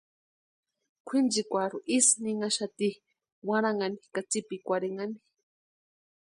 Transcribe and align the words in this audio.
Kwʼinchikwarhu 1.07 1.77
isï 1.97 2.15
ninhaxati 2.23 2.89
warhanhani 3.47 3.99
ka 4.13 4.21
tsipikwarhinhani. 4.29 5.17